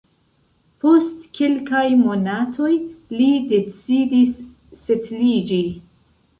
[0.85, 2.71] Post kelkaj monatoj
[3.19, 4.43] li decidis
[4.85, 5.65] setliĝi.